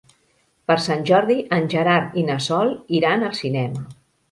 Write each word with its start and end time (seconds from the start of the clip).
Per 0.71 0.77
Sant 0.85 1.03
Jordi 1.09 1.35
en 1.59 1.69
Gerard 1.75 2.19
i 2.23 2.25
na 2.31 2.39
Sol 2.49 2.75
iran 3.03 3.29
al 3.31 3.39
cinema. 3.45 3.89